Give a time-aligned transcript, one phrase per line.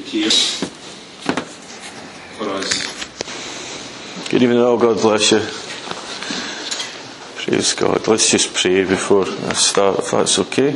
[0.00, 0.64] Cares
[2.38, 4.28] for us.
[4.30, 4.78] Good evening, all.
[4.78, 5.40] God bless you.
[7.36, 8.08] Praise God.
[8.08, 10.72] Let's just pray before I start, if that's okay.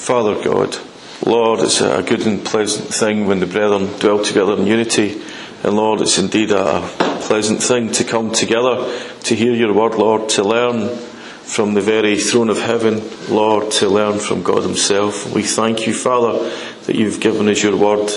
[0.00, 0.78] Father God,
[1.26, 5.20] Lord, it's a good and pleasant thing when the brethren dwell together in unity.
[5.62, 6.80] And Lord, it's indeed a
[7.20, 10.96] pleasant thing to come together to hear your word, Lord, to learn
[11.42, 15.30] from the very throne of heaven, Lord, to learn from God Himself.
[15.34, 16.50] We thank you, Father,
[16.86, 18.10] that you've given us your word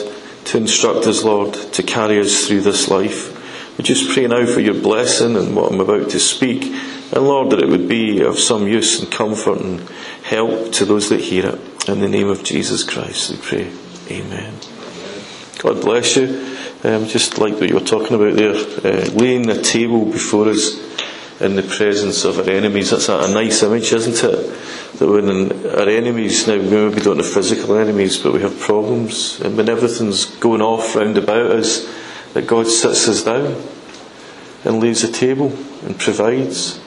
[0.45, 3.77] to instruct us, Lord, to carry us through this life.
[3.77, 6.63] We just pray now for your blessing and what I'm about to speak.
[6.63, 9.81] And Lord, that it would be of some use and comfort and
[10.23, 11.89] help to those that hear it.
[11.89, 13.71] In the name of Jesus Christ, we pray.
[14.09, 14.55] Amen.
[15.59, 16.55] God bless you.
[16.83, 20.94] Um, just like what you were talking about there, uh, laying the table before us
[21.39, 22.91] in the presence of our enemies.
[22.91, 24.99] That's a, a nice image, isn't it?
[24.99, 29.57] That when our enemies, now we don't have physical enemies, but we have problems, and
[29.57, 31.85] when everything's going off round about us,
[32.33, 33.61] that God sits us down
[34.63, 35.53] and lays a table
[35.85, 36.81] and provides.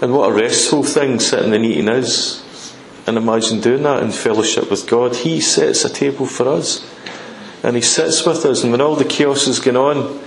[0.00, 2.42] And what a restful thing sitting and eating is.
[3.06, 5.16] And imagine doing that in fellowship with God.
[5.16, 6.86] He sets a table for us.
[7.62, 8.62] And He sits with us.
[8.62, 10.20] And when all the chaos is going on,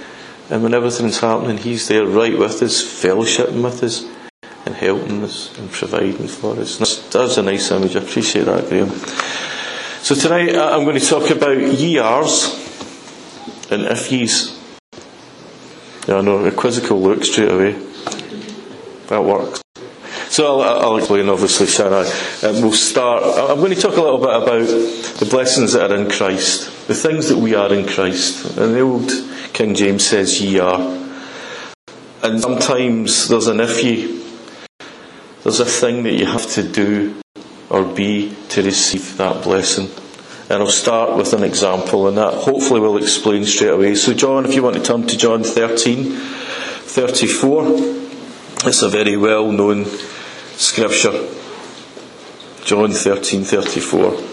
[0.49, 4.05] and when everything's happening, He's there right with us, fellowshipping with us,
[4.65, 6.77] and helping us, and providing for us.
[6.77, 7.95] That's, that's a nice image.
[7.95, 8.89] I appreciate that, Graham.
[10.03, 14.59] So tonight I'm going to talk about ye and if ye's.
[16.07, 17.71] Yeah, I know, a quizzical look straight away.
[19.07, 19.61] That works.
[20.29, 22.01] So I'll, I'll explain, obviously, shall I?
[22.43, 23.23] Um, we'll start.
[23.23, 26.95] I'm going to talk a little bit about the blessings that are in Christ, the
[26.95, 28.57] things that we are in Christ.
[28.57, 29.09] And the old
[29.53, 30.81] King James says, ye are.
[32.23, 34.19] And sometimes there's an if ye.
[35.43, 37.21] There's a thing that you have to do
[37.69, 39.89] or be to receive that blessing.
[40.49, 43.95] And I'll start with an example, and that hopefully will explain straight away.
[43.95, 47.63] So, John, if you want to turn to John 13, 34,
[48.65, 49.85] it's a very well known
[50.55, 51.27] scripture.
[52.63, 54.32] John 13, 34.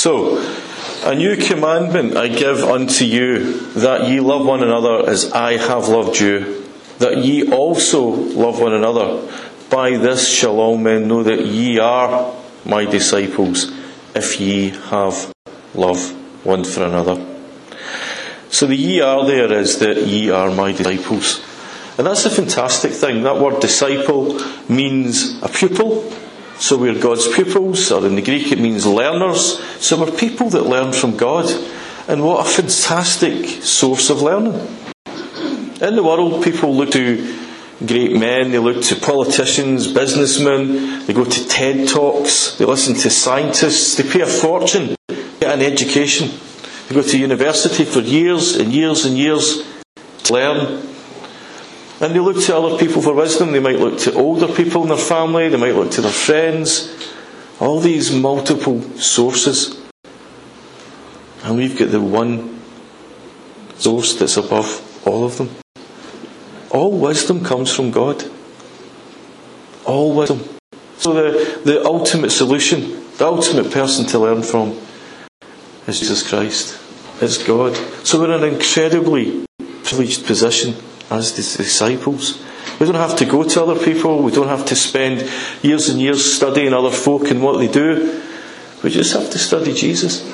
[0.00, 0.38] So,
[1.04, 5.88] a new commandment I give unto you, that ye love one another as I have
[5.88, 6.64] loved you,
[7.00, 9.30] that ye also love one another.
[9.68, 12.34] By this shall all men know that ye are
[12.64, 13.70] my disciples,
[14.14, 15.34] if ye have
[15.74, 16.00] love
[16.46, 17.22] one for another.
[18.48, 21.44] So the ye are there is that ye are my disciples.
[21.98, 23.24] And that's a fantastic thing.
[23.24, 26.10] That word disciple means a pupil,
[26.60, 29.58] so we're God's pupils, or in the Greek it means learners.
[29.82, 31.50] So we're people that learn from God.
[32.06, 34.54] And what a fantastic source of learning.
[35.80, 37.36] In the world, people look to
[37.86, 43.08] great men, they look to politicians, businessmen, they go to TED Talks, they listen to
[43.08, 46.28] scientists, they pay a fortune to get an education.
[46.88, 49.66] They go to university for years and years and years
[50.24, 50.89] to learn.
[52.00, 53.52] And they look to other people for wisdom.
[53.52, 55.50] They might look to older people in their family.
[55.50, 56.96] They might look to their friends.
[57.60, 59.78] All these multiple sources.
[61.44, 62.58] And we've got the one
[63.76, 65.50] source that's above all of them.
[66.70, 68.24] All wisdom comes from God.
[69.84, 70.42] All wisdom.
[70.96, 74.78] So the, the ultimate solution, the ultimate person to learn from
[75.86, 76.80] is Jesus Christ.
[77.20, 77.76] It's God.
[78.06, 79.44] So we're in an incredibly
[79.82, 80.74] privileged position
[81.10, 82.42] as disciples.
[82.78, 84.22] We don't have to go to other people.
[84.22, 85.28] We don't have to spend
[85.62, 88.22] years and years studying other folk and what they do.
[88.82, 90.24] We just have to study Jesus.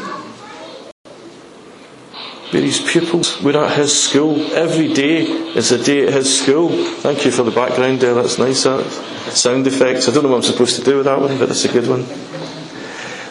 [2.52, 3.42] We're his pupils.
[3.42, 4.40] We're at his school.
[4.52, 6.68] Every day is a day at his school.
[6.68, 8.14] Thank you for the background there.
[8.14, 8.62] That's nice.
[8.62, 8.84] That
[9.32, 10.08] sound effects.
[10.08, 11.88] I don't know what I'm supposed to do with that one, but it's a good
[11.88, 12.04] one.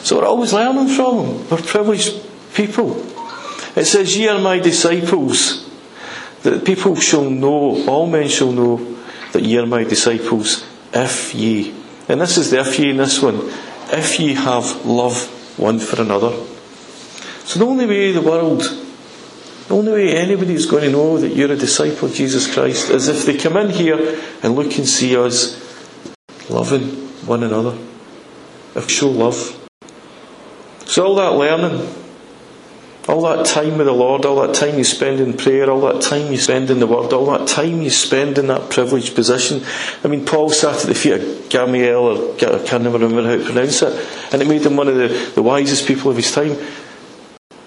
[0.03, 1.49] So we're always learning from him.
[1.49, 2.21] We're privileged
[2.53, 3.01] people.
[3.75, 5.65] It says, Ye are my disciples
[6.45, 8.77] that people shall know, all men shall know,
[9.33, 11.73] that ye are my disciples, if ye,
[12.07, 13.39] and this is the if ye in this one,
[13.91, 15.27] if ye have love
[15.59, 16.31] one for another.
[17.43, 18.61] So the only way the world,
[19.67, 22.89] the only way anybody is going to know that you're a disciple of Jesus Christ
[22.91, 25.61] is if they come in here and look and see us
[26.49, 26.83] loving
[27.25, 27.77] one another.
[28.75, 29.67] If show love.
[30.85, 32.04] So all that learning,
[33.07, 36.01] all that time with the Lord, all that time you spend in prayer, all that
[36.01, 39.63] time you spend in the Word, all that time you spend in that privileged position.
[40.03, 43.37] I mean, Paul sat at the feet of Gamaliel, or I can't never remember how
[43.37, 43.93] to pronounce it,
[44.33, 46.57] and it made him one of the, the wisest people of his time.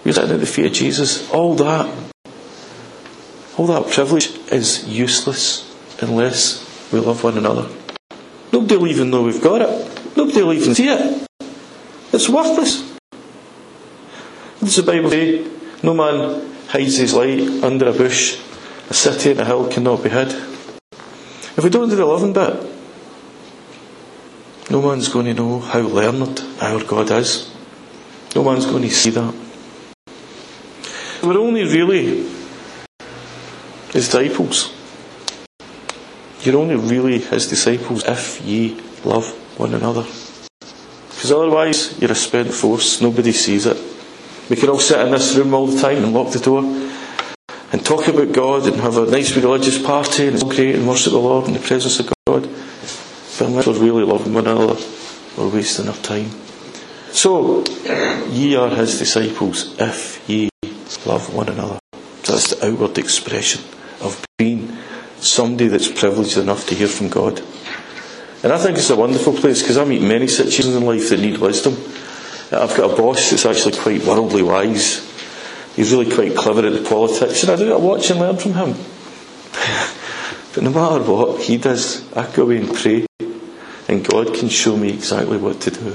[0.03, 1.31] He was sitting at the feet of Jesus.
[1.31, 1.87] All that.
[3.57, 5.65] all that privilege is useless
[6.01, 7.69] unless we love one another.
[8.53, 10.17] Nobody will even know we've got it.
[10.17, 11.27] Nobody will even see it.
[12.13, 12.88] It's worthless.
[14.59, 15.47] What does the Bible say?
[15.85, 18.41] No man hides his light under a bush.
[18.91, 20.33] A city on a hill cannot be hid.
[20.33, 22.57] If we don't do the loving bit,
[24.69, 27.55] no man's going to know how learned our God is.
[28.35, 29.35] No man's going to see that.
[31.23, 32.29] We're only really
[33.93, 34.75] his disciples.
[36.43, 40.03] You're only really his disciples if ye love one another.
[41.11, 43.01] Because otherwise, you're a spent force.
[43.01, 43.98] Nobody sees it.
[44.49, 46.63] We can all sit in this room all the time and lock the door
[47.71, 51.13] and talk about God and have a nice religious party and it's great and worship
[51.13, 52.49] the Lord in the presence of God.
[53.39, 54.81] But unless we're really loving one another,
[55.37, 56.31] we're wasting our time.
[57.13, 57.65] So,
[58.31, 60.49] ye are his disciples if ye
[61.05, 61.79] love one another.
[62.27, 63.63] That's the outward expression
[64.01, 64.77] of being
[65.19, 67.43] somebody that's privileged enough to hear from God.
[68.43, 71.21] And I think it's a wonderful place because I meet many situations in life that
[71.21, 71.77] need wisdom.
[72.51, 75.05] I've got a boss that's actually quite worldly wise.
[75.77, 78.55] He's really quite clever at the politics, and I do I watch and learn from
[78.55, 78.73] him.
[80.55, 83.07] but no matter what he does, I go away and pray,
[83.87, 85.95] and God can show me exactly what to do.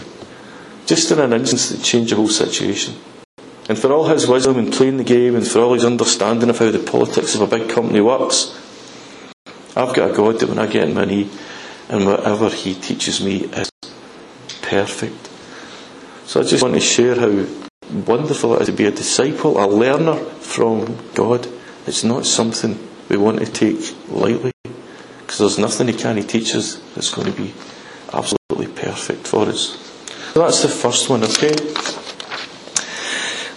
[0.86, 2.96] Just in an instant, that change the whole situation.
[3.68, 6.60] And for all his wisdom in playing the game, and for all his understanding of
[6.60, 8.56] how the politics of a big company works,
[9.76, 11.30] I've got a God that when I get in my knee,
[11.90, 13.72] and whatever he teaches me is
[14.62, 15.33] perfect.
[16.26, 17.46] So I just want to share how
[18.08, 21.48] wonderful it is to be a disciple, a learner from God.
[21.86, 22.80] It's not something
[23.10, 24.52] we want to take lightly
[25.20, 27.54] because there's nothing He can teach us that's going to be
[28.14, 29.78] absolutely perfect for us.
[30.34, 31.54] So that's the first one, okay?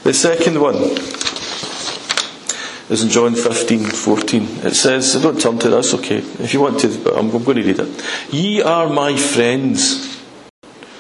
[0.03, 0.77] The second one
[2.91, 4.43] is in John 15, 14.
[4.65, 6.19] It says, don't turn to this, okay?
[6.19, 8.05] If you want to, but I'm going to read it.
[8.33, 10.06] Ye are my friends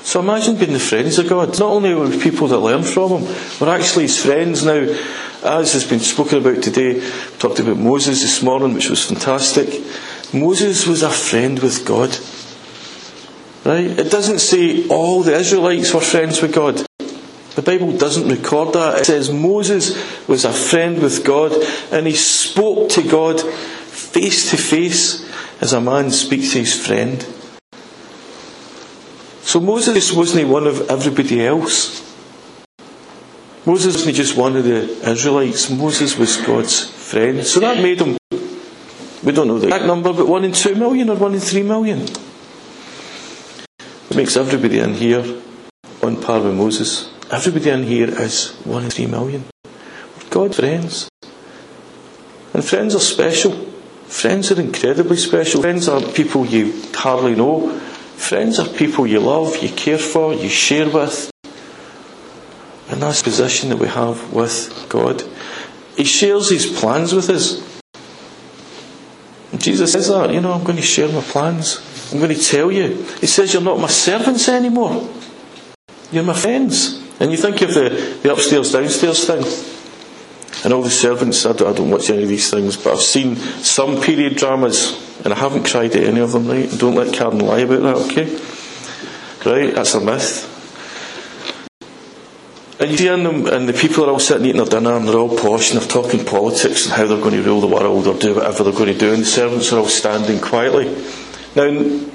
[0.06, 1.49] so imagine being the friends of God.
[1.58, 4.87] Not only are we people that learn from Him, we're actually His friends now.
[5.43, 9.82] As has been spoken about today, we talked about Moses this morning, which was fantastic.
[10.32, 12.17] Moses was a friend with God.
[13.64, 13.99] Right?
[13.99, 16.87] It doesn't say all the Israelites were friends with God.
[17.56, 19.00] The Bible doesn't record that.
[19.00, 21.52] It says Moses was a friend with God
[21.91, 25.29] and he spoke to God face to face
[25.61, 27.26] as a man speaks to his friend.
[29.56, 32.05] So Moses wasn't one of everybody else.
[33.64, 35.70] Moses wasn't just one of the Israelites.
[35.70, 37.43] Moses was God's friend.
[37.43, 38.19] So that made him,
[39.25, 41.62] we don't know the exact number, but one in two million or one in three
[41.62, 42.03] million.
[44.11, 45.25] It makes everybody in here
[46.02, 47.11] on par with Moses.
[47.32, 49.47] Everybody in here is one in three million.
[49.64, 51.09] We're God's friends.
[52.52, 53.52] And friends are special.
[54.05, 55.62] Friends are incredibly special.
[55.62, 57.81] Friends are people you hardly know.
[58.17, 61.31] Friends are people you love, you care for, you share with.
[62.89, 65.23] And that's the position that we have with God.
[65.97, 67.63] He shares his plans with us.
[69.57, 72.11] Jesus says that, you know, I'm going to share my plans.
[72.13, 73.03] I'm going to tell you.
[73.21, 75.09] He says, You're not my servants anymore.
[76.11, 77.03] You're my friends.
[77.21, 79.75] And you think of the, the upstairs downstairs thing.
[80.67, 83.01] And all the servants, I don't, I don't watch any of these things, but I've
[83.01, 86.69] seen some period dramas and I haven't cried at any of them, right?
[86.76, 88.25] Don't let Karen lie about that, okay?
[89.49, 89.73] Right?
[89.73, 90.43] That's a myth.
[92.81, 95.17] And you see them, and the people are all sitting eating their dinner and they're
[95.17, 98.19] all posh and they're talking politics and how they're going to rule the world or
[98.19, 100.87] do whatever they're going to do, and the servants are all standing quietly.
[101.55, 101.71] Now,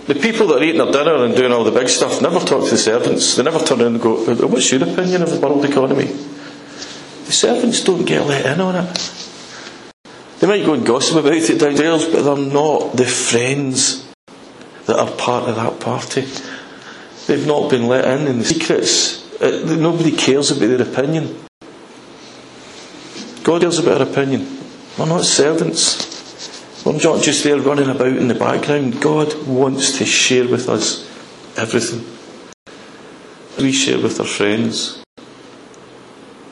[0.07, 2.65] the people that are eating their dinner and doing all the big stuff never talk
[2.65, 3.37] to the servants.
[3.37, 6.13] They never turn around and go, What's your opinion of the world economy?
[7.31, 9.25] The servants don't get let in on it.
[10.41, 14.05] They might go and gossip about it downstairs, but they're not the friends
[14.85, 16.27] that are part of that party.
[17.27, 19.25] They've not been let in in the secrets.
[19.39, 21.41] It, uh, nobody cares about their opinion.
[23.43, 24.59] God cares about our opinion.
[24.99, 26.85] We're not servants.
[26.85, 29.01] We're not just there running about in the background.
[29.01, 31.09] God wants to share with us
[31.57, 32.03] everything.
[33.57, 35.00] We share with our friends.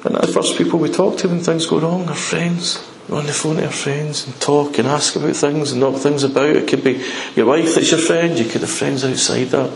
[0.03, 3.25] And the first people we talk to when things go wrong, are friends We're on
[3.25, 6.55] the phone to our friends and talk and ask about things and knock things about.
[6.55, 7.03] It could be
[7.35, 9.71] your wife that's your friend, you could have friends outside that.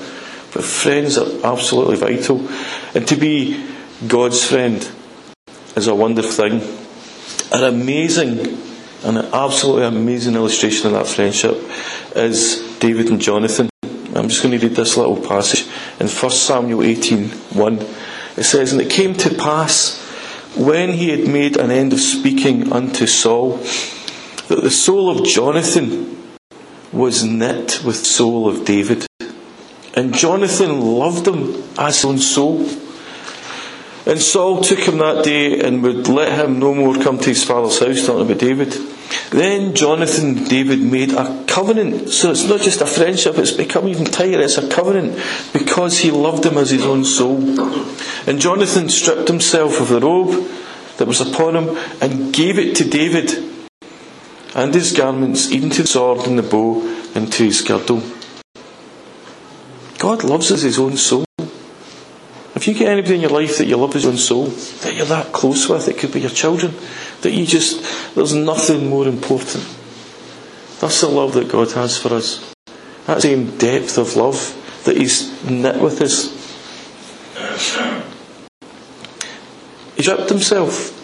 [0.54, 2.48] But friends are absolutely vital.
[2.94, 3.66] And to be
[4.08, 4.88] God's friend
[5.76, 6.62] is a wonderful thing.
[7.52, 8.56] An amazing,
[9.04, 11.56] an absolutely amazing illustration of that friendship
[12.16, 13.68] is David and Jonathan.
[14.16, 15.68] I'm just going to read this little passage
[16.00, 17.74] in 1 Samuel 18 1.
[18.38, 20.03] It says, And it came to pass
[20.56, 23.58] when he had made an end of speaking unto Saul,
[24.48, 26.38] that the soul of Jonathan
[26.92, 29.06] was knit with the soul of David.
[29.96, 32.66] And Jonathan loved him as his own soul.
[34.06, 37.44] And Saul took him that day and would let him no more come to his
[37.44, 38.74] father's house, talking about David.
[39.30, 42.10] Then Jonathan and David made a covenant.
[42.10, 44.42] So it's not just a friendship, it's become even tighter.
[44.42, 45.20] It's a covenant
[45.54, 47.38] because he loved him as his own soul.
[48.28, 50.50] And Jonathan stripped himself of the robe
[50.98, 53.32] that was upon him and gave it to David
[54.56, 56.82] and his garments, even to the sword and the bow
[57.16, 58.04] and to his girdle.
[59.98, 61.26] God loves us his own soul.
[62.64, 64.96] If you get anybody in your life that you love as your own soul, that
[64.96, 66.74] you're that close with, it could be your children,
[67.20, 69.66] that you just, there's nothing more important.
[70.80, 72.54] That's the love that God has for us.
[73.06, 74.56] That same depth of love
[74.86, 76.32] that He's knit with us.
[79.98, 80.98] He wrapped Himself.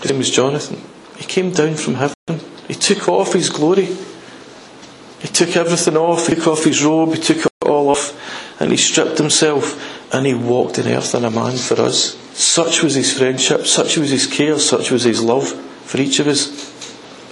[0.00, 0.80] His name was Jonathan.
[1.16, 2.14] He came down from heaven.
[2.68, 3.86] He took off His glory.
[5.18, 6.28] He took everything off.
[6.28, 7.14] He took off His robe.
[7.14, 8.39] He took it all off.
[8.60, 12.16] And He stripped Himself and he walked in earth in a man for us.
[12.36, 16.26] Such was his friendship, such was his care, such was his love for each of
[16.26, 16.68] us.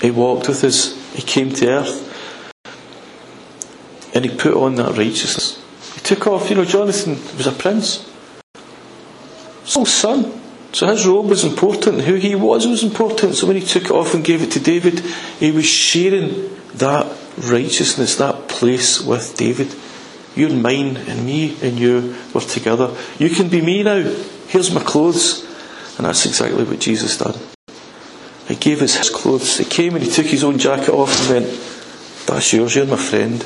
[0.00, 2.04] He walked with us, he came to earth,
[4.14, 5.62] and he put on that righteousness.
[5.94, 8.08] He took off, you know, Jonathan was a prince,
[9.64, 10.40] Saul's son.
[10.70, 13.34] So his robe was important, who he was was important.
[13.34, 15.00] So when he took it off and gave it to David,
[15.40, 19.74] he was sharing that righteousness, that place with David.
[20.38, 22.94] You're mine, and me and you were together.
[23.18, 24.02] You can be me now.
[24.46, 25.44] Here's my clothes.
[25.96, 27.34] And that's exactly what Jesus done.
[28.46, 29.58] He gave us his clothes.
[29.58, 32.96] He came and he took his own jacket off and went, That's yours, you're my
[32.96, 33.44] friend.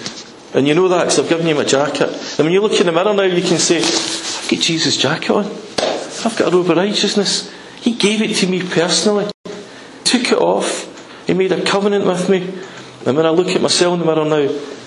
[0.53, 2.11] And you know that because I've given you my jacket.
[2.11, 5.31] And when you look in the mirror now, you can say, I've got Jesus' jacket
[5.31, 5.47] on.
[5.47, 7.51] I've got a robe of righteousness.
[7.77, 9.31] He gave it to me personally.
[9.47, 11.27] He took it off.
[11.27, 12.43] He made a covenant with me.
[13.07, 14.82] And when I look at myself in the mirror now,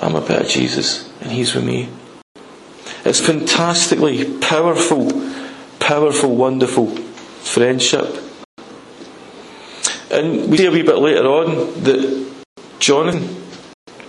[0.00, 1.88] I'm a bit of Jesus, and He's with me.
[3.04, 5.10] It's fantastically powerful,
[5.80, 8.16] powerful, wonderful friendship.
[10.10, 12.32] And we see a wee bit later on that
[12.78, 13.36] Jonathan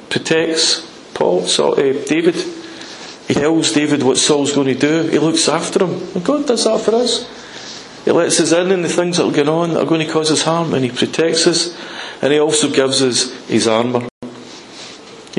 [0.09, 2.35] protects Paul, so, uh, David.
[3.27, 5.07] He tells David what Saul's going to do.
[5.09, 6.01] He looks after him.
[6.15, 7.27] And God does that for us.
[8.05, 10.11] He lets us in in the things that are going on that are going to
[10.11, 11.77] cause us harm, and He protects us.
[12.21, 14.07] And He also gives us His armour.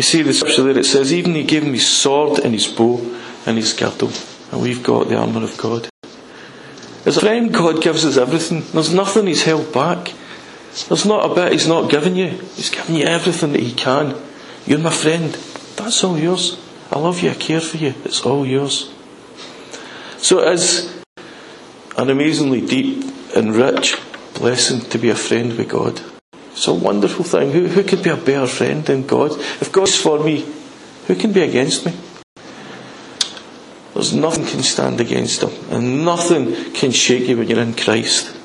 [0.00, 3.00] You see the scripture there, it says, even he gave his sword and his bow
[3.45, 4.11] and his girdle.
[4.50, 5.90] And we've got the armour of God.
[7.04, 8.62] As a friend, God gives us everything.
[8.73, 10.14] There's nothing he's held back.
[10.88, 12.28] There's not a bit he's not given you.
[12.28, 14.16] He's given you everything that he can.
[14.64, 15.35] You're my friend.
[15.76, 16.59] That's all yours.
[16.90, 17.33] I love you.
[17.33, 17.92] I care for you.
[18.07, 18.90] It's all yours.
[20.16, 21.02] So it is
[21.99, 23.04] an amazingly deep
[23.37, 23.99] and rich
[24.33, 26.00] blessing to be a friend with God.
[26.61, 27.52] It's a wonderful thing.
[27.52, 29.31] Who, who could be a better friend than God?
[29.62, 30.45] If God's for me,
[31.07, 31.95] who can be against me?
[33.95, 38.37] There's nothing can stand against him, and nothing can shake you when you're in Christ.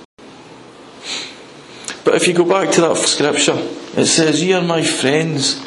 [2.05, 3.57] But if you go back to that scripture,
[3.97, 5.61] it says, Ye are my friends,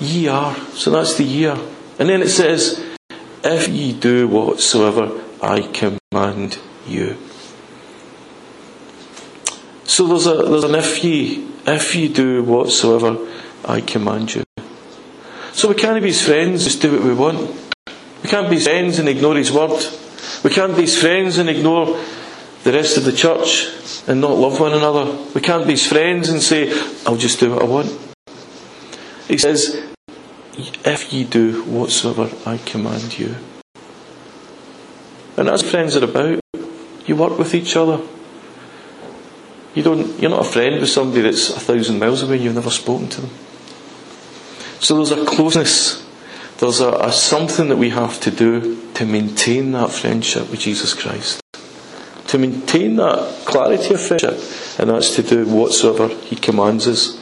[0.00, 0.56] ye are.
[0.74, 1.56] So that's the year.
[2.00, 2.84] And then it says,
[3.44, 6.58] If ye do whatsoever I command
[6.88, 7.16] you.
[9.84, 13.16] So there's, a, there's an if ye, if ye do whatsoever
[13.64, 14.44] I command you.
[15.52, 17.38] So we can't be his friends, just do what we want.
[18.22, 19.84] We can't be his friends and ignore his word.
[20.42, 22.00] We can't be his friends and ignore
[22.64, 23.68] the rest of the church
[24.06, 25.16] and not love one another.
[25.34, 26.70] We can't be his friends and say,
[27.06, 28.16] I'll just do what I want.
[29.26, 29.84] He says,
[30.56, 33.36] if ye do whatsoever I command you.
[35.36, 36.40] And as friends are about,
[37.06, 38.00] you work with each other.
[39.78, 42.68] You don't, you're not a friend with somebody that's a thousand miles away, you've never
[42.68, 43.30] spoken to them.
[44.80, 46.04] So there's a closeness,
[46.58, 50.94] there's a, a something that we have to do to maintain that friendship with Jesus
[50.94, 51.40] Christ.
[52.26, 54.40] To maintain that clarity of friendship,
[54.80, 57.16] and that's to do whatsoever He commands us.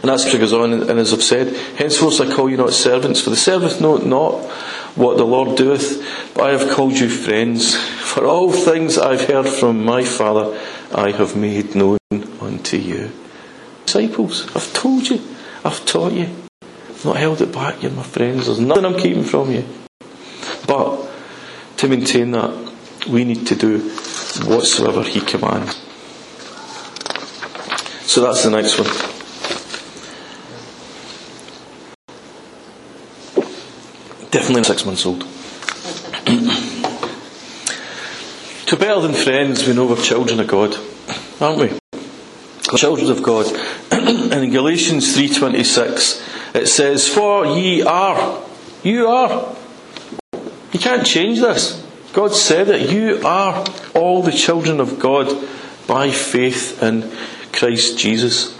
[0.00, 3.20] And that's scripture goes on, and as I've said, henceforth I call you not servants,
[3.20, 4.40] for the servant knoweth not
[4.96, 7.76] what the Lord doeth, but I have called you friends.
[7.76, 10.58] For all things I've heard from my Father,
[10.92, 11.98] I have made known
[12.40, 13.12] unto you.
[13.84, 15.20] Disciples, I've told you,
[15.64, 16.28] I've taught you.
[16.62, 18.46] I've not held it back, you're my friends.
[18.46, 19.64] There's nothing I'm keeping from you.
[20.66, 21.08] But
[21.76, 22.72] to maintain that,
[23.08, 23.78] we need to do
[24.46, 25.76] whatsoever He commands.
[28.02, 29.15] So that's the next one.
[34.30, 35.20] Definitely six months old.
[38.66, 40.76] to better than friends, we know we're children of God,
[41.40, 41.78] aren't we?
[42.76, 43.46] children of God.
[43.92, 48.42] in Galatians 3.26 it says, For ye are.
[48.82, 49.54] You are.
[50.72, 51.82] You can't change this.
[52.12, 52.90] God said it.
[52.90, 53.64] You are
[53.94, 55.46] all the children of God
[55.86, 57.10] by faith in
[57.52, 58.56] Christ Jesus.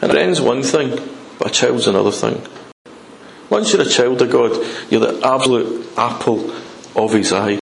[0.00, 0.98] And friend's one thing,
[1.38, 2.40] but a child's another thing.
[3.50, 4.52] Once you're a child of God,
[4.90, 6.50] you're the absolute apple
[6.94, 7.58] of his eye.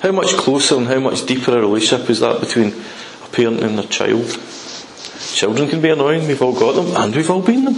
[0.00, 2.74] How much closer and how much deeper a relationship is that between
[3.24, 4.26] a parent and a child?
[5.34, 7.76] Children can be annoying, we've all got them, and we've all been them.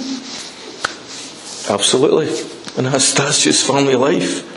[1.69, 2.29] Absolutely.
[2.77, 4.51] And that's, that's just family life.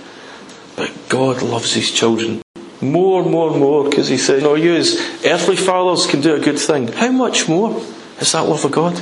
[0.76, 2.42] But God loves his children
[2.82, 6.36] more, and more, and more, because he said, No, you as earthly fathers can do
[6.36, 6.88] a good thing.
[6.88, 7.84] How much more
[8.20, 9.02] is that love of God?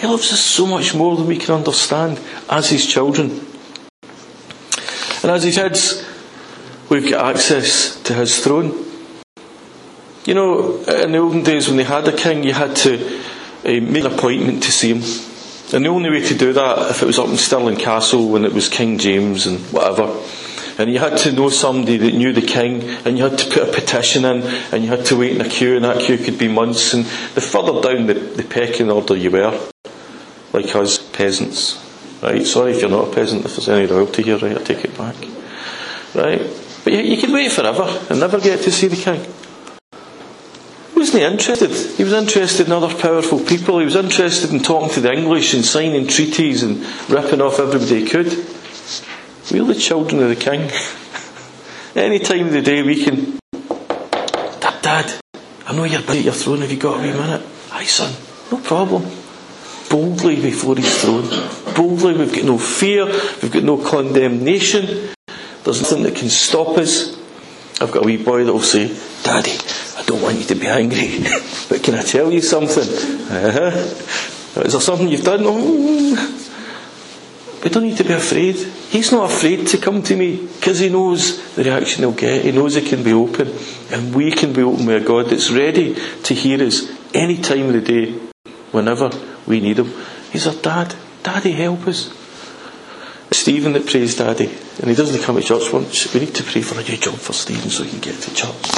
[0.00, 3.46] He loves us so much more than we can understand as his children.
[5.22, 6.06] And as his kids,
[6.88, 8.86] we've got access to his throne.
[10.24, 13.20] You know, in the olden days when they had a king, you had to
[13.64, 15.02] uh, make an appointment to see him.
[15.74, 18.46] And the only way to do that, if it was up in Stirling Castle when
[18.46, 20.18] it was King James and whatever,
[20.78, 23.68] and you had to know somebody that knew the king, and you had to put
[23.68, 24.42] a petition in,
[24.72, 26.94] and you had to wait in a queue, and that queue could be months.
[26.94, 29.70] And the further down the, the pecking order you were,
[30.52, 31.78] like us peasants,
[32.22, 32.44] right?
[32.46, 34.56] Sorry if you're not a peasant, if there's any royalty here, right?
[34.56, 35.16] I take it back,
[36.14, 36.42] right?
[36.84, 39.22] But you, you could wait forever and never get to see the king.
[40.92, 41.70] He Wasn't interested?
[41.70, 43.78] He was interested in other powerful people.
[43.78, 48.04] He was interested in talking to the English and signing treaties and ripping off everybody
[48.04, 48.26] he could.
[49.50, 50.70] We're the children of the king.
[51.96, 53.38] Any time of the day we can.
[54.60, 55.20] Dad, Dad,
[55.66, 56.60] I know you're busy at your throne.
[56.60, 57.42] Have you got a wee minute?
[57.72, 58.14] Aye, son,
[58.52, 59.04] no problem.
[59.90, 61.28] Boldly before his throne.
[61.74, 65.10] Boldly, we've got no fear, we've got no condemnation.
[65.64, 67.18] There's nothing that can stop us.
[67.80, 68.88] I've got a wee boy that will say,
[69.24, 69.52] Daddy,
[69.98, 71.18] I don't want you to be angry,
[71.68, 72.84] but can I tell you something?
[72.84, 74.62] Uh-huh.
[74.62, 75.40] Is there something you've done?
[75.42, 76.36] Oh.
[77.62, 78.56] We don't need to be afraid.
[78.56, 82.44] He's not afraid to come to me because he knows the reaction he'll get.
[82.44, 83.52] He knows he can be open.
[83.90, 87.66] And we can be open with a God that's ready to hear us any time
[87.66, 88.12] of the day,
[88.72, 89.10] whenever
[89.46, 89.92] we need him.
[90.32, 90.94] He's our dad.
[91.22, 92.12] Daddy, help us.
[93.32, 94.46] Stephen that prays Daddy,
[94.80, 96.12] and he doesn't come to church once.
[96.12, 98.34] We need to pray for a new job for Stephen so he can get to
[98.34, 98.70] church.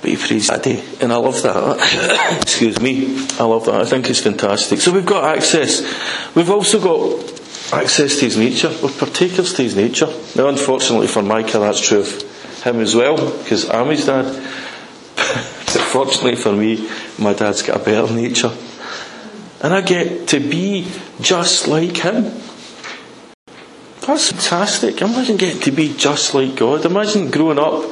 [0.00, 2.38] But he prays Daddy, and I love that.
[2.42, 3.80] Excuse me, I love that.
[3.80, 4.80] I think it's fantastic.
[4.80, 5.80] So we've got access.
[6.34, 8.68] We've also got access to his nature.
[8.82, 10.08] We're partakers to his nature.
[10.36, 14.24] Now, unfortunately for Micah, that's true of him as well, because I'm his dad.
[15.16, 16.86] but fortunately for me,
[17.18, 18.52] my dad's got a better nature.
[19.64, 20.86] And I get to be
[21.22, 22.24] just like him.
[24.06, 25.00] That's fantastic.
[25.00, 26.84] Imagine getting to be just like God.
[26.84, 27.82] Imagine growing up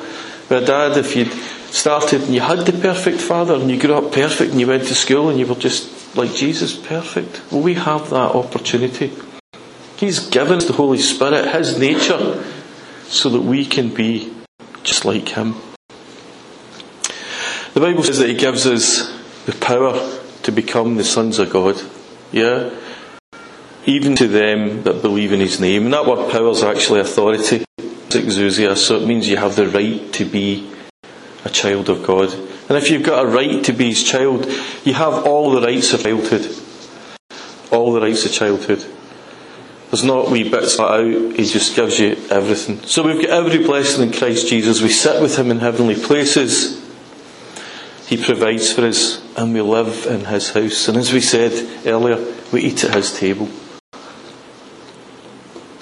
[0.51, 1.33] with a dad if you'd
[1.73, 4.87] started and you had the perfect father and you grew up perfect and you went
[4.89, 7.41] to school and you were just like Jesus, perfect.
[7.51, 9.11] Well, we have that opportunity.
[9.97, 12.45] He's given us the Holy Spirit, His nature,
[13.05, 14.31] so that we can be
[14.83, 15.55] just like Him.
[17.73, 19.11] The Bible says that He gives us
[19.47, 21.81] the power to become the sons of God.
[22.31, 22.71] Yeah?
[23.85, 25.85] Even to them that believe in His name.
[25.85, 27.65] And that word power is actually authority.
[27.79, 30.71] It's exousia, so it means you have the right to be
[31.45, 32.33] a child of God.
[32.69, 34.47] And if you've got a right to be his child,
[34.85, 36.47] you have all the rights of childhood.
[37.71, 38.85] All the rights of childhood.
[39.91, 42.81] There's not wee bits let out, he just gives you everything.
[42.85, 44.81] So we've got every blessing in Christ Jesus.
[44.81, 46.81] We sit with him in heavenly places.
[48.07, 50.89] He provides for us, and we live in his house.
[50.89, 52.19] And as we said earlier,
[52.53, 53.49] we eat at his table.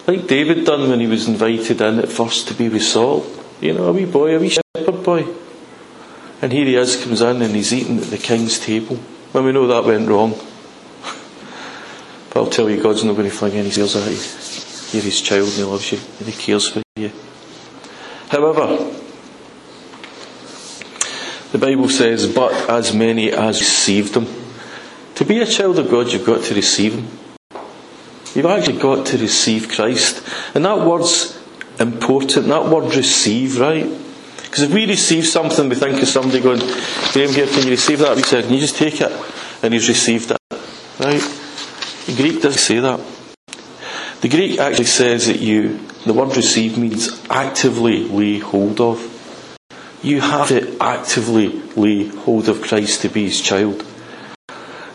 [0.07, 3.27] Like David done when he was invited in at first to be with Saul.
[3.61, 5.27] You know, a wee boy, a wee shepherd boy.
[6.43, 8.97] And here he is, comes in and he's eating at the king's table.
[9.33, 10.35] When we know that went wrong.
[12.31, 14.19] But I'll tell you, God's not going to fling any scales at you.
[14.93, 17.13] You're his child and he loves you and he cares for you.
[18.29, 19.00] However,
[21.53, 24.27] the Bible says, but as many as received him.
[25.17, 27.09] To be a child of God, you've got to receive him.
[28.35, 30.27] You've actually got to receive Christ.
[30.55, 31.39] And that word's
[31.81, 32.47] important.
[32.47, 33.87] That word receive, right?
[34.43, 36.61] Because if we receive something, we think of somebody going,
[37.13, 38.17] Graham here, can you receive that?
[38.17, 39.13] We said, can you just take it?
[39.63, 40.39] And he's received it.
[40.99, 41.21] Right?
[42.07, 43.01] The Greek doesn't say that.
[44.21, 49.10] The Greek actually says that you, the word receive means actively lay hold of.
[50.03, 53.85] You have to actively lay hold of Christ to be his child.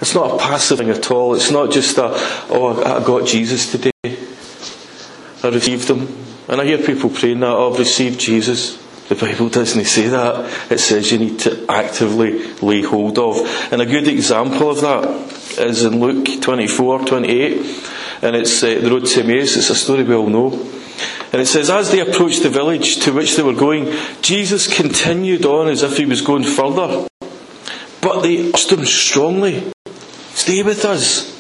[0.02, 1.36] It's not a passive thing at all.
[1.36, 2.12] It's not just a,
[2.50, 3.92] oh, I got Jesus today.
[4.04, 6.08] I received him.
[6.48, 8.82] And I hear people praying that, oh, I've received Jesus.
[9.08, 10.72] The Bible doesn't say that.
[10.72, 13.38] It says you need to actively lay hold of.
[13.72, 17.92] And a good example of that is in Luke 24, 28.
[18.24, 19.56] And it's uh, the road to Emmaus.
[19.56, 20.50] It's a story we all know.
[21.36, 25.46] And it says, as they approached the village to which they were going, Jesus continued
[25.46, 27.10] on as if he was going further.
[28.00, 29.70] But they urged him strongly,
[30.30, 31.36] stay with us.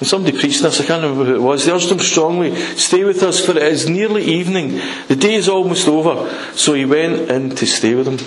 [0.00, 1.64] And somebody preached this, I can't remember who it was.
[1.64, 4.80] They urged him strongly, stay with us, for it is nearly evening.
[5.06, 6.28] The day is almost over.
[6.54, 8.18] So he went in to stay with them.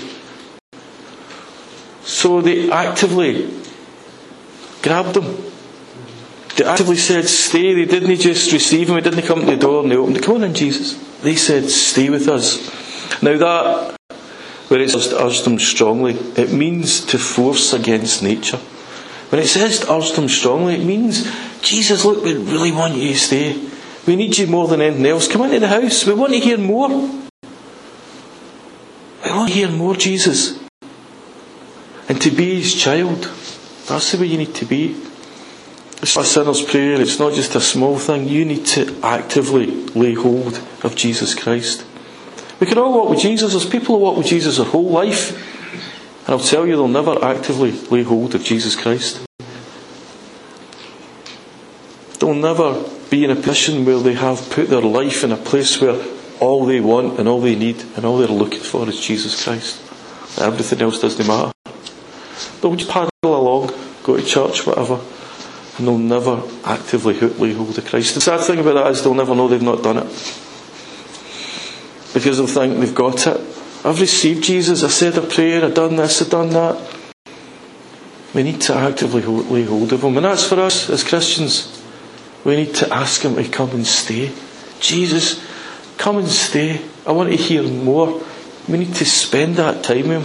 [2.03, 3.53] So they actively
[4.81, 5.43] grabbed him.
[6.59, 7.73] They actively said, stay.
[7.73, 8.95] They didn't just receive him.
[8.95, 10.21] They didn't come to the door and they opened.
[10.21, 10.95] Come on in, Jesus.
[11.21, 12.59] They said, stay with us.
[13.23, 13.95] Now that,
[14.67, 18.57] where it says to urge them strongly, it means to force against nature.
[19.29, 21.23] When it says to urge them strongly, it means,
[21.61, 23.55] Jesus, look, we really want you to stay.
[24.05, 25.29] We need you more than anything else.
[25.29, 26.05] Come into the house.
[26.05, 26.89] We want to hear more.
[26.89, 27.07] We
[29.31, 30.59] want to hear more, Jesus.
[32.09, 33.31] And to be his child,
[33.87, 35.05] that's the way you need to be.
[36.01, 38.27] A sinner's prayer, it's not just a small thing.
[38.27, 41.85] You need to actively lay hold of Jesus Christ.
[42.59, 43.51] We can all walk with Jesus.
[43.51, 45.31] There's people who walk with Jesus their whole life.
[46.25, 49.25] And I'll tell you, they'll never actively lay hold of Jesus Christ.
[52.19, 55.81] They'll never be in a position where they have put their life in a place
[55.81, 56.01] where
[56.39, 59.81] all they want and all they need and all they're looking for is Jesus Christ.
[60.39, 61.51] Everything else doesn't matter.
[62.61, 64.99] They'll just paddle along, go to church, whatever,
[65.79, 68.15] and they'll never actively lay hold of Christ.
[68.15, 70.05] The sad thing about that is they'll never know they've not done it.
[72.13, 73.37] Because they'll think they've got it.
[73.85, 76.95] I've received Jesus, I said a prayer, I've done this, I've done that.
[78.33, 80.17] We need to actively lay hold of Him.
[80.17, 81.81] And that's for us as Christians.
[82.43, 84.31] We need to ask Him to come and stay.
[84.79, 85.43] Jesus,
[85.97, 86.81] come and stay.
[87.07, 88.21] I want to hear more.
[88.67, 90.21] We need to spend that time with Him.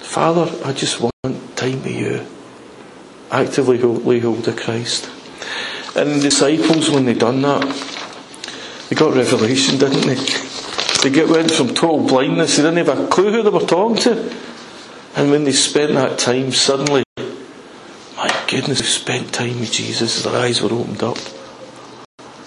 [0.00, 1.12] Father, I just want
[1.56, 2.33] time with you.
[3.30, 5.10] Actively lay hold of Christ.
[5.96, 7.64] And the disciples, when they done that,
[8.88, 10.16] they got revelation, didn't they?
[11.02, 12.56] They get went from total blindness.
[12.56, 14.34] They didn't have a clue who they were talking to.
[15.16, 17.04] And when they spent that time, suddenly,
[18.16, 20.22] my goodness, they spent time with Jesus.
[20.22, 21.18] Their eyes were opened up.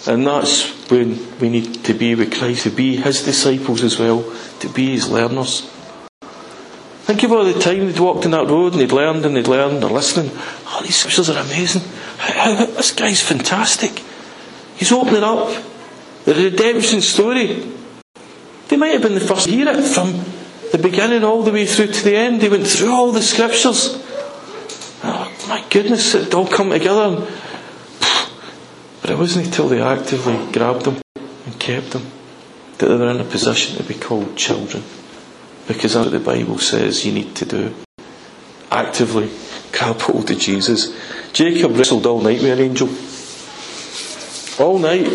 [0.08, 4.24] And that's when we need to be with Christ, to be His disciples as well,
[4.60, 5.62] to be His learners.
[7.08, 9.48] Think of all the time they'd walked in that road and they'd learned and they'd
[9.48, 10.32] learned, they're listening.
[10.78, 11.82] Oh, these scriptures are amazing.
[12.18, 14.04] How, how, this guy's fantastic.
[14.76, 15.50] He's opening up
[16.26, 17.66] the redemption story.
[18.68, 20.14] They might have been the first to hear it from
[20.72, 22.42] the beginning all the way through to the end.
[22.42, 24.04] They went through all the scriptures.
[25.04, 27.26] Oh, my goodness, it all come together.
[29.02, 32.06] But it wasn't until they actively grabbed them and kept them
[32.78, 34.84] that they were in a position to be called children.
[35.68, 37.74] Because that's what the Bible says you need to do.
[38.70, 39.30] Actively
[39.78, 40.94] hold of Jesus.
[41.34, 42.90] Jacob wrestled all night with an angel.
[44.64, 45.08] All night.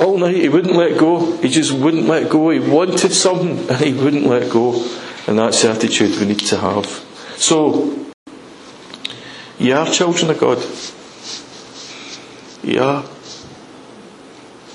[0.00, 1.36] All night he wouldn't let go.
[1.38, 2.50] He just wouldn't let go.
[2.50, 4.72] He wanted something and he wouldn't let go.
[5.26, 6.86] And that's the attitude we need to have.
[7.36, 8.04] So,
[9.58, 10.58] you are children of God.
[12.64, 13.04] You are.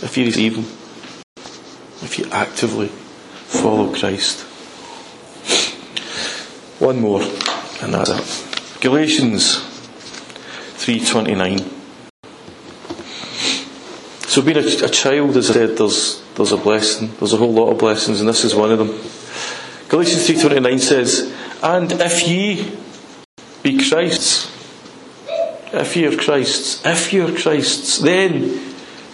[0.02, 0.66] If you receive Him.
[2.02, 4.42] If you actively follow Christ.
[6.80, 7.22] One more,
[7.82, 8.49] and that's it.
[8.82, 9.58] Galatians
[10.78, 11.60] 3.29.
[14.30, 17.12] So being a, a, child, as I said, there's, there's a blessing.
[17.20, 18.88] There's a whole lot of blessings, and this is one of them.
[19.90, 22.74] Galatians 3.29 says, And if ye
[23.64, 24.50] be Christ's,
[25.74, 28.62] if ye are Christ's, if ye are Christ's, then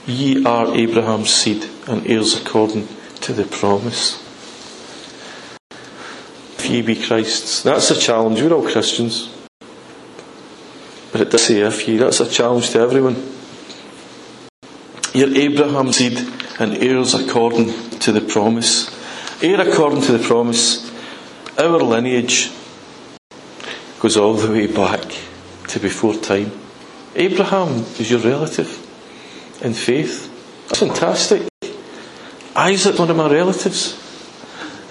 [0.05, 2.87] ye are Abraham's seed and heirs according
[3.21, 4.21] to the promise.
[6.59, 7.63] If ye be Christ's.
[7.63, 8.39] That's a challenge.
[8.39, 9.34] We're all Christians.
[11.15, 11.95] But it does say if ye.
[11.95, 13.15] That's a challenge to everyone.
[15.13, 16.19] You're Abraham's seed
[16.59, 17.67] and heirs according
[17.99, 18.91] to the promise.
[19.41, 20.91] Heir according to the promise.
[21.57, 22.51] Our lineage
[24.01, 25.05] goes all the way back
[25.69, 26.51] to before time.
[27.15, 28.67] Abraham is your relative
[29.61, 30.27] in faith.
[30.67, 31.47] That's fantastic.
[32.57, 33.93] Isaac, one of my relatives.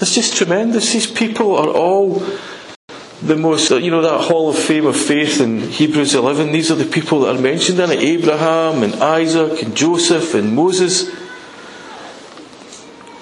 [0.00, 0.90] It's just tremendous.
[0.90, 2.22] These people are all
[3.24, 6.52] the most, you know, that hall of fame of faith in Hebrews 11.
[6.52, 10.54] These are the people that are mentioned in it Abraham and Isaac and Joseph and
[10.54, 11.10] Moses.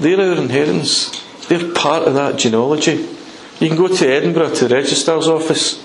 [0.00, 1.22] They're our inheritance.
[1.48, 3.08] They're part of that genealogy.
[3.60, 5.82] You can go to Edinburgh to the registrar's office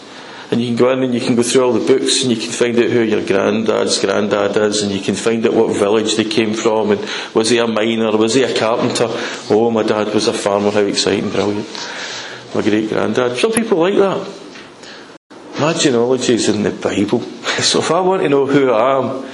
[0.49, 2.37] And you can go in and you can go through all the books and you
[2.37, 6.15] can find out who your granddad's granddad is and you can find out what village
[6.15, 7.01] they came from and
[7.33, 9.07] was he a miner, was he a carpenter?
[9.49, 11.67] Oh, my dad was a farmer, how exciting, brilliant.
[12.55, 13.37] My great granddad.
[13.37, 14.27] Some people like that.
[15.59, 17.23] My genealogy is in the Bible.
[17.57, 19.25] So if I want to know who I am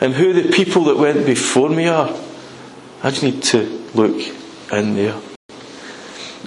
[0.00, 2.12] and who the people that went before me are,
[3.00, 3.60] I just need to
[3.94, 4.16] look
[4.72, 5.14] in there.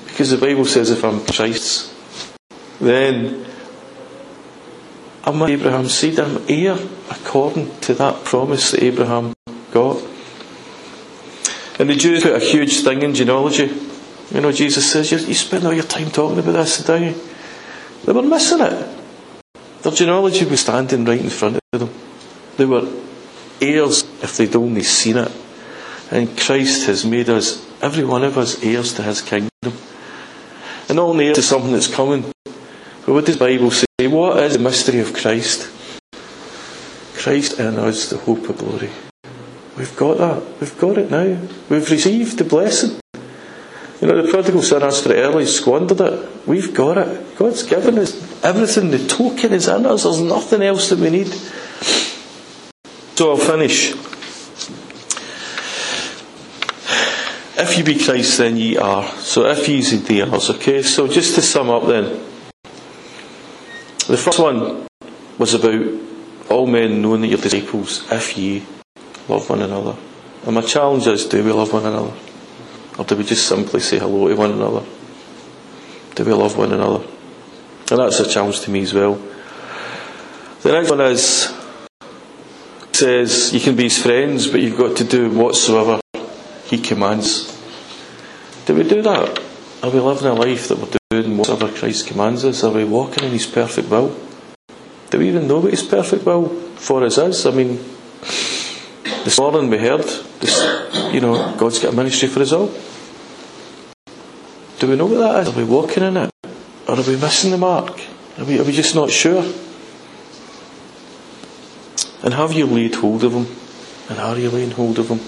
[0.05, 1.95] Because the Bible says if I'm Christ's,
[2.81, 3.45] then
[5.23, 6.77] I'm Abraham's seed, I'm heir
[7.09, 9.33] according to that promise that Abraham
[9.71, 10.03] got.
[11.79, 13.71] And the Jews put a huge thing in genealogy.
[14.31, 17.15] You know, Jesus says, you, you spend all your time talking about this, you?
[18.05, 18.87] They were missing it.
[19.81, 21.89] Their genealogy was standing right in front of them.
[22.57, 22.87] They were
[23.61, 25.31] heirs if they'd only seen it.
[26.11, 29.49] And Christ has made us, every one of us, heirs to his kingdom.
[30.89, 32.31] And only heirs to something that's coming,
[33.07, 34.07] but what does the Bible say?
[34.07, 35.69] What is the mystery of Christ?
[37.15, 38.89] Christ in us, the hope of glory.
[39.77, 40.43] We've got that.
[40.59, 41.39] We've got it now.
[41.69, 42.99] We've received the blessing.
[44.01, 46.47] You know, the prodigal son asked for it early, squandered it.
[46.47, 47.35] We've got it.
[47.35, 48.91] God's given us everything.
[48.91, 50.03] The token is in us.
[50.03, 51.27] There's nothing else that we need.
[53.15, 53.95] So I'll finish.
[57.59, 59.07] If you be Christ, then ye are.
[59.17, 60.51] So if ye be ours.
[60.51, 62.23] Okay, so just to sum up then.
[64.07, 64.85] The first one
[65.39, 65.85] was about
[66.49, 68.63] all men knowing that you're disciples if ye
[69.27, 69.95] love one another.
[70.45, 72.13] And my challenge is do we love one another?
[72.97, 74.85] Or do we just simply say hello to one another?
[76.15, 77.05] Do we love one another?
[77.91, 79.21] And that's a challenge to me as well.
[80.61, 81.53] The next one is
[82.97, 85.99] says you can be his friends, but you've got to do whatsoever
[86.65, 87.53] he commands.
[88.65, 89.39] Do we do that?
[89.83, 92.63] Are we living a life that we're doing whatever Christ commands us?
[92.63, 94.17] Are we walking in his perfect will?
[95.11, 97.45] Do we even know what his perfect will for us is?
[97.45, 97.79] I mean,
[99.27, 100.05] this morning we heard,
[100.39, 102.71] this, you know, God's got a ministry for us all.
[104.79, 105.53] Do we know what that is?
[105.53, 106.31] Are we walking in it?
[106.87, 107.99] Or are we missing the mark?
[108.37, 109.43] Are we, are we just not sure?
[112.23, 113.47] And have you laid hold of Him?
[114.09, 115.19] And are you laying hold of Him?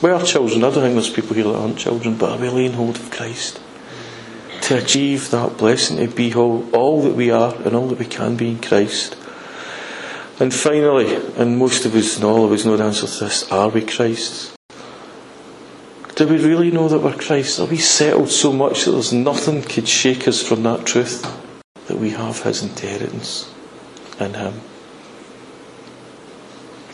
[0.00, 0.64] We are children.
[0.64, 3.10] I don't think there's people here that aren't children, but are we laying hold of
[3.10, 3.60] Christ?
[4.62, 8.34] To achieve that blessing, to be all that we are and all that we can
[8.34, 9.14] be in Christ.
[10.42, 13.48] And finally, and most of us and all of us know the answer to this,
[13.52, 14.56] are we Christ's?
[16.16, 17.60] Do we really know that we're Christ?
[17.60, 21.22] Are we settled so much that there's nothing could shake us from that truth
[21.86, 23.54] that we have His inheritance
[24.18, 24.60] in Him?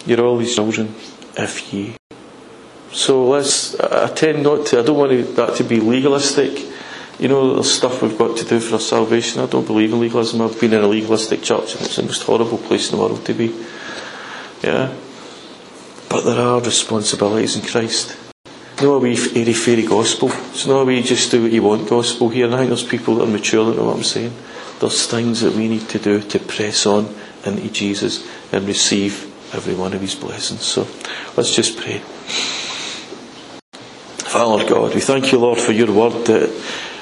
[0.05, 0.95] You're all His children
[1.39, 1.97] if ye.
[2.93, 3.81] So let's.
[3.81, 4.81] I tend not to.
[4.81, 6.67] I don't want that to be legalistic.
[7.19, 9.43] You know, there's stuff we've got to do for our salvation.
[9.43, 10.41] I don't believe in legalism.
[10.41, 13.25] I've been in a legalistic church, and it's the most horrible place in the world
[13.27, 13.55] to be.
[14.63, 14.95] Yeah,
[16.09, 18.17] but there are responsibilities in Christ
[18.83, 20.31] no a wee airy fairy gospel.
[20.51, 22.47] It's not a wee just do what you want gospel here.
[22.47, 24.33] And I think there's people that are mature that know what I'm saying.
[24.81, 27.13] There's things that we need to do to press on
[27.45, 30.63] into Jesus and receive every one of his blessings.
[30.63, 30.87] So
[31.37, 31.99] let's just pray.
[34.29, 36.51] Father God, we thank you, Lord, for your word that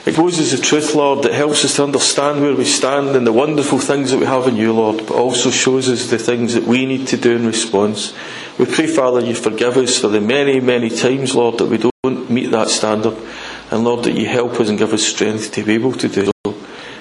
[0.07, 3.79] exposes the truth, Lord, that helps us to understand where we stand and the wonderful
[3.79, 6.87] things that we have in you, Lord, but also shows us the things that we
[6.87, 8.15] need to do in response.
[8.59, 12.31] We pray, Father, you forgive us for the many, many times, Lord, that we don't
[12.31, 13.17] meet that standard.
[13.71, 16.31] And Lord, that you help us and give us strength to be able to do
[16.45, 16.55] so.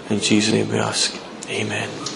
[0.10, 1.15] In Jesus' name we ask.
[1.48, 2.14] Amen.